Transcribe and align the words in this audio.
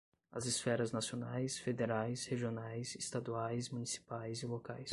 As 0.33 0.47
esferas 0.47 0.91
nacionais, 0.91 1.59
federais, 1.59 2.25
regionais, 2.25 2.95
estaduais, 2.95 3.69
municipais 3.69 4.41
e 4.41 4.47
locais 4.47 4.89